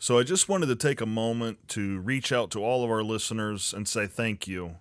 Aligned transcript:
So 0.00 0.18
I 0.18 0.22
just 0.22 0.48
wanted 0.48 0.66
to 0.66 0.76
take 0.76 1.00
a 1.00 1.06
moment 1.06 1.66
to 1.68 1.98
reach 2.00 2.30
out 2.30 2.52
to 2.52 2.62
all 2.62 2.84
of 2.84 2.90
our 2.90 3.02
listeners 3.02 3.74
and 3.74 3.88
say 3.88 4.06
thank 4.06 4.46
you. 4.46 4.76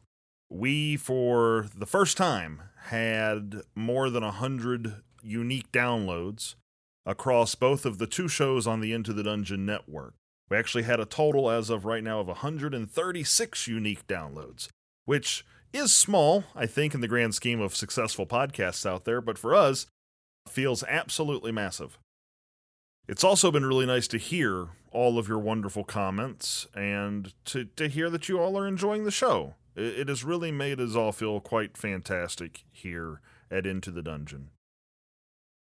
We, 0.50 0.96
for 0.96 1.67
the 1.75 1.88
first 1.88 2.17
time, 2.17 2.62
had 2.86 3.61
more 3.73 4.11
than 4.11 4.23
100 4.23 5.01
unique 5.23 5.71
downloads 5.71 6.53
across 7.05 7.55
both 7.55 7.85
of 7.85 7.97
the 7.97 8.05
two 8.05 8.27
shows 8.27 8.67
on 8.67 8.79
the 8.79 8.93
Into 8.93 9.11
the 9.11 9.23
Dungeon 9.23 9.65
network. 9.65 10.14
We 10.50 10.57
actually 10.57 10.84
had 10.84 11.00
a 11.00 11.05
total 11.05 11.49
as 11.49 11.70
of 11.71 11.84
right 11.84 12.04
now 12.04 12.20
of 12.20 12.27
136 12.27 13.68
unique 13.68 14.05
downloads, 14.07 14.68
which 15.05 15.43
is 15.73 15.93
small, 15.93 16.43
I 16.55 16.68
think, 16.68 16.93
in 16.93 17.02
the 17.02 17.07
grand 17.07 17.34
scheme 17.34 17.59
of 17.59 17.75
successful 17.75 18.27
podcasts 18.27 18.86
out 18.86 19.05
there, 19.05 19.20
but 19.20 19.38
for 19.38 19.55
us, 19.55 19.88
feels 20.47 20.84
absolutely 20.84 21.52
massive. 21.52 21.97
It's 23.08 23.24
also 23.24 23.52
been 23.52 23.66
really 23.66 23.86
nice 23.86 24.08
to 24.10 24.18
hear 24.18 24.68
all 24.92 25.18
of 25.18 25.30
your 25.30 25.39
wonderful 25.39 25.86
comments 25.86 26.68
and 26.75 27.34
to, 27.46 27.65
to 27.65 27.88
hear 27.88 28.10
that 28.10 28.28
you 28.28 28.39
all 28.39 28.57
are 28.57 28.68
enjoying 28.68 29.06
the 29.06 29.11
show. 29.11 29.56
It, 29.75 30.00
it 30.00 30.10
has 30.10 30.25
really 30.25 30.52
made 30.52 30.82
us 30.82 30.96
all 30.96 31.14
feel 31.14 31.39
quite 31.39 31.78
fantastic 31.78 32.64
here 32.70 33.22
at 33.50 33.66
Into 33.66 33.92
the 33.92 34.02
Dungeon. 34.02 34.50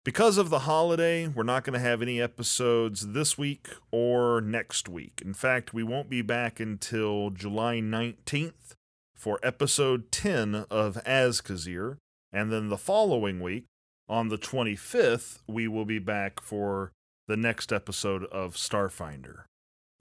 Because 0.04 0.40
of 0.40 0.50
the 0.50 0.60
holiday, 0.60 1.28
we're 1.28 1.44
not 1.44 1.64
going 1.64 1.74
to 1.74 1.80
have 1.88 2.02
any 2.02 2.20
episodes 2.20 3.10
this 3.10 3.38
week 3.38 3.68
or 3.92 4.42
next 4.42 4.90
week. 4.90 5.22
In 5.24 5.36
fact, 5.36 5.72
we 5.72 5.84
won't 5.84 6.10
be 6.10 6.24
back 6.24 6.60
until 6.60 7.30
July 7.30 7.76
19th 7.76 8.74
for 9.16 9.40
episode 9.44 10.12
10 10.12 10.66
of 10.72 10.96
Azkazir, 11.06 11.98
and 12.32 12.52
then 12.52 12.70
the 12.70 12.78
following 12.78 13.40
week, 13.40 13.66
on 14.08 14.30
the 14.30 14.38
25th, 14.38 15.40
we 15.46 15.68
will 15.68 15.86
be 15.86 16.00
back 16.00 16.42
for 16.42 16.92
the 17.30 17.38
next 17.38 17.72
episode 17.72 18.26
of 18.26 18.56
Starfinder. 18.56 19.44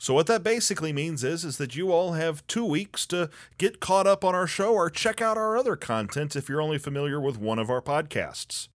So 0.01 0.15
what 0.15 0.27
that 0.29 0.43
basically 0.43 0.93
means 0.93 1.23
is 1.23 1.45
is 1.45 1.59
that 1.59 1.77
you 1.77 1.93
all 1.93 2.13
have 2.13 2.47
2 2.47 2.65
weeks 2.65 3.07
to 3.07 3.31
get 3.59 3.81
caught 3.81 4.07
up 4.07 4.25
on 4.25 4.35
our 4.35 4.47
show 4.47 4.73
or 4.73 4.91
check 4.91 5.21
out 5.21 5.37
our 5.37 5.57
other 5.57 5.77
content 5.77 6.35
if 6.35 6.49
you're 6.49 6.63
only 6.63 6.79
familiar 6.79 7.21
with 7.21 7.39
one 7.39 7.59
of 7.59 7.69
our 7.69 7.83
podcasts. 7.83 8.69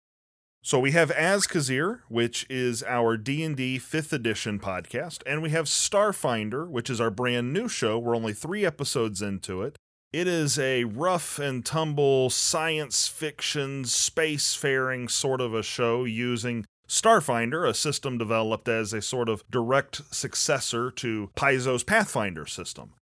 So 0.61 0.79
we 0.79 0.91
have 0.91 1.09
Azkazir, 1.11 2.01
which 2.07 2.45
is 2.49 2.83
our 2.83 3.17
D&D 3.17 3.79
5th 3.79 4.13
edition 4.13 4.59
podcast, 4.59 5.21
and 5.25 5.41
we 5.41 5.49
have 5.49 5.65
Starfinder, 5.65 6.69
which 6.69 6.89
is 6.89 7.01
our 7.01 7.11
brand 7.11 7.51
new 7.51 7.67
show. 7.67 7.97
We're 7.97 8.15
only 8.15 8.33
3 8.33 8.65
episodes 8.65 9.21
into 9.21 9.61
it. 9.61 9.77
It 10.13 10.27
is 10.27 10.59
a 10.59 10.83
rough 10.83 11.39
and 11.39 11.65
tumble 11.65 12.29
science 12.29 13.07
fiction 13.07 13.83
spacefaring 13.83 15.09
sort 15.09 15.41
of 15.41 15.53
a 15.53 15.63
show 15.63 16.03
using 16.03 16.65
Starfinder, 16.93 17.67
a 17.67 17.73
system 17.73 18.19
developed 18.19 18.67
as 18.67 18.93
a 18.93 19.01
sort 19.01 19.27
of 19.27 19.43
direct 19.49 20.03
successor 20.13 20.91
to 20.91 21.31
Paizo's 21.35 21.83
Pathfinder 21.83 22.45
system. 22.45 22.93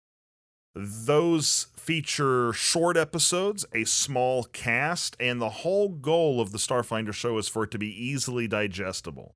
Those 0.77 1.66
feature 1.77 2.52
short 2.52 2.96
episodes, 2.96 3.66
a 3.74 3.83
small 3.83 4.44
cast, 4.44 5.16
and 5.18 5.41
the 5.41 5.50
whole 5.50 5.88
goal 5.88 6.41
of 6.41 6.52
the 6.52 6.58
Starfinder 6.58 7.12
show 7.12 7.36
is 7.36 7.48
for 7.48 7.64
it 7.64 7.72
to 7.72 7.78
be 7.78 7.91
easily 7.91 8.46
digestible. 8.46 9.34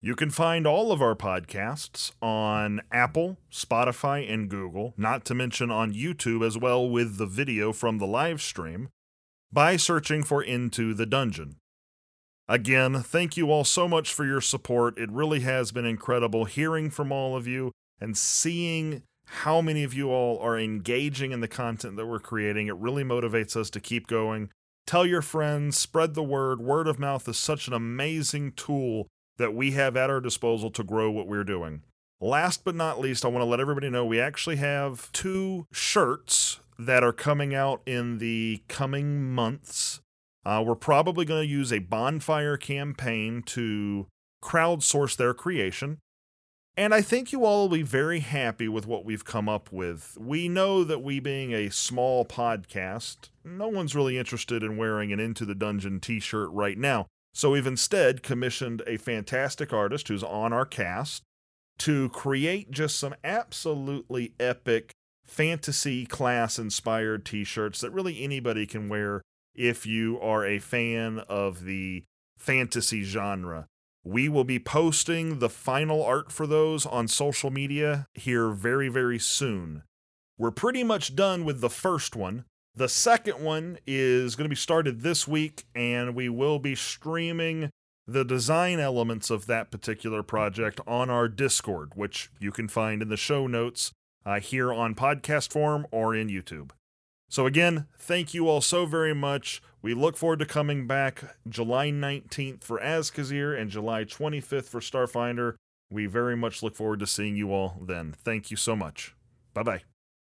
You 0.00 0.16
can 0.16 0.30
find 0.30 0.66
all 0.66 0.90
of 0.90 1.00
our 1.00 1.14
podcasts 1.14 2.10
on 2.20 2.80
Apple, 2.90 3.38
Spotify, 3.52 4.28
and 4.28 4.50
Google, 4.50 4.94
not 4.96 5.24
to 5.26 5.34
mention 5.36 5.70
on 5.70 5.94
YouTube 5.94 6.44
as 6.44 6.58
well 6.58 6.90
with 6.90 7.18
the 7.18 7.26
video 7.26 7.72
from 7.72 7.98
the 7.98 8.08
live 8.08 8.42
stream, 8.42 8.88
by 9.52 9.76
searching 9.76 10.24
for 10.24 10.42
Into 10.42 10.92
the 10.92 11.06
Dungeon. 11.06 11.58
Again, 12.48 13.02
thank 13.02 13.36
you 13.36 13.50
all 13.50 13.64
so 13.64 13.88
much 13.88 14.12
for 14.12 14.24
your 14.24 14.40
support. 14.40 14.98
It 14.98 15.10
really 15.10 15.40
has 15.40 15.72
been 15.72 15.84
incredible 15.86 16.44
hearing 16.44 16.90
from 16.90 17.12
all 17.12 17.36
of 17.36 17.46
you 17.46 17.72
and 18.00 18.16
seeing 18.16 19.02
how 19.26 19.60
many 19.60 19.84
of 19.84 19.94
you 19.94 20.10
all 20.10 20.38
are 20.40 20.58
engaging 20.58 21.32
in 21.32 21.40
the 21.40 21.48
content 21.48 21.96
that 21.96 22.06
we're 22.06 22.18
creating. 22.18 22.66
It 22.66 22.76
really 22.76 23.04
motivates 23.04 23.56
us 23.56 23.70
to 23.70 23.80
keep 23.80 24.06
going. 24.06 24.50
Tell 24.86 25.06
your 25.06 25.22
friends, 25.22 25.78
spread 25.78 26.14
the 26.14 26.22
word. 26.22 26.60
Word 26.60 26.88
of 26.88 26.98
mouth 26.98 27.28
is 27.28 27.38
such 27.38 27.68
an 27.68 27.72
amazing 27.72 28.52
tool 28.52 29.06
that 29.38 29.54
we 29.54 29.70
have 29.72 29.96
at 29.96 30.10
our 30.10 30.20
disposal 30.20 30.70
to 30.70 30.84
grow 30.84 31.10
what 31.10 31.28
we're 31.28 31.44
doing. 31.44 31.82
Last 32.20 32.64
but 32.64 32.74
not 32.74 33.00
least, 33.00 33.24
I 33.24 33.28
want 33.28 33.42
to 33.42 33.48
let 33.48 33.60
everybody 33.60 33.88
know 33.88 34.04
we 34.04 34.20
actually 34.20 34.56
have 34.56 35.10
two 35.12 35.66
shirts 35.72 36.60
that 36.78 37.02
are 37.02 37.12
coming 37.12 37.54
out 37.54 37.82
in 37.86 38.18
the 38.18 38.62
coming 38.68 39.32
months. 39.32 40.00
Uh, 40.44 40.62
we're 40.66 40.74
probably 40.74 41.24
going 41.24 41.42
to 41.42 41.48
use 41.48 41.72
a 41.72 41.78
bonfire 41.78 42.56
campaign 42.56 43.42
to 43.42 44.06
crowdsource 44.42 45.16
their 45.16 45.34
creation. 45.34 45.98
And 46.76 46.94
I 46.94 47.02
think 47.02 47.32
you 47.32 47.44
all 47.44 47.68
will 47.68 47.76
be 47.76 47.82
very 47.82 48.20
happy 48.20 48.66
with 48.66 48.86
what 48.86 49.04
we've 49.04 49.24
come 49.24 49.48
up 49.48 49.70
with. 49.70 50.16
We 50.18 50.48
know 50.48 50.84
that 50.84 51.02
we 51.02 51.20
being 51.20 51.52
a 51.52 51.70
small 51.70 52.24
podcast, 52.24 53.28
no 53.44 53.68
one's 53.68 53.94
really 53.94 54.16
interested 54.16 54.62
in 54.62 54.78
wearing 54.78 55.12
an 55.12 55.20
Into 55.20 55.44
the 55.44 55.54
Dungeon 55.54 56.00
t 56.00 56.18
shirt 56.18 56.50
right 56.50 56.78
now. 56.78 57.06
So 57.34 57.50
we've 57.50 57.66
instead 57.66 58.22
commissioned 58.22 58.82
a 58.86 58.96
fantastic 58.96 59.72
artist 59.72 60.08
who's 60.08 60.22
on 60.22 60.52
our 60.52 60.66
cast 60.66 61.22
to 61.78 62.08
create 62.10 62.70
just 62.70 62.98
some 62.98 63.14
absolutely 63.22 64.32
epic 64.40 64.92
fantasy 65.26 66.06
class 66.06 66.58
inspired 66.58 67.24
t 67.24 67.44
shirts 67.44 67.80
that 67.80 67.92
really 67.92 68.22
anybody 68.22 68.66
can 68.66 68.88
wear 68.88 69.22
if 69.54 69.86
you 69.86 70.18
are 70.20 70.44
a 70.44 70.58
fan 70.58 71.20
of 71.28 71.64
the 71.64 72.04
fantasy 72.36 73.02
genre. 73.02 73.66
We 74.04 74.28
will 74.28 74.44
be 74.44 74.58
posting 74.58 75.38
the 75.38 75.48
final 75.48 76.02
art 76.02 76.32
for 76.32 76.46
those 76.46 76.84
on 76.86 77.06
social 77.06 77.50
media 77.50 78.06
here 78.14 78.50
very, 78.50 78.88
very 78.88 79.18
soon. 79.18 79.84
We're 80.36 80.50
pretty 80.50 80.82
much 80.82 81.14
done 81.14 81.44
with 81.44 81.60
the 81.60 81.70
first 81.70 82.16
one. 82.16 82.44
The 82.74 82.88
second 82.88 83.44
one 83.44 83.78
is 83.86 84.34
going 84.34 84.46
to 84.46 84.52
be 84.52 84.56
started 84.56 85.02
this 85.02 85.28
week, 85.28 85.66
and 85.74 86.14
we 86.16 86.28
will 86.28 86.58
be 86.58 86.74
streaming 86.74 87.70
the 88.06 88.24
design 88.24 88.80
elements 88.80 89.30
of 89.30 89.46
that 89.46 89.70
particular 89.70 90.22
project 90.22 90.80
on 90.86 91.10
our 91.10 91.28
Discord, 91.28 91.92
which 91.94 92.30
you 92.40 92.50
can 92.50 92.66
find 92.66 93.02
in 93.02 93.08
the 93.08 93.16
show 93.16 93.46
notes 93.46 93.92
uh, 94.26 94.40
here 94.40 94.72
on 94.72 94.94
podcast 94.94 95.52
form 95.52 95.86
or 95.92 96.14
in 96.14 96.28
YouTube. 96.28 96.70
So, 97.32 97.46
again, 97.46 97.86
thank 97.96 98.34
you 98.34 98.46
all 98.46 98.60
so 98.60 98.84
very 98.84 99.14
much. 99.14 99.62
We 99.80 99.94
look 99.94 100.18
forward 100.18 100.40
to 100.40 100.44
coming 100.44 100.86
back 100.86 101.34
July 101.48 101.88
19th 101.88 102.62
for 102.62 102.78
Azkazir 102.78 103.58
and 103.58 103.70
July 103.70 104.04
25th 104.04 104.66
for 104.66 104.80
Starfinder. 104.80 105.54
We 105.90 106.04
very 106.04 106.36
much 106.36 106.62
look 106.62 106.76
forward 106.76 107.00
to 107.00 107.06
seeing 107.06 107.34
you 107.34 107.50
all 107.50 107.78
then. 107.80 108.14
Thank 108.22 108.50
you 108.50 108.58
so 108.58 108.76
much. 108.76 109.14
Bye 109.54 109.62
bye. 109.62 109.91